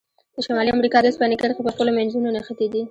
[0.35, 2.79] د شمالي امریکا د اوسپنې کرښې په خپلو منځونو نښتي دي.